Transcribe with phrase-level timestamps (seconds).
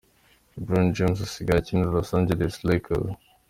[0.55, 3.09] LeBron James asigaye akinira Los Angeles Lakers.